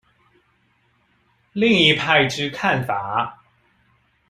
[1.53, 3.37] 另一派之看法